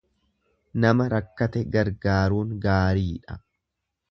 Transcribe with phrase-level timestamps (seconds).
[0.85, 3.41] Nama rakkate gargaaruun gaarii dha.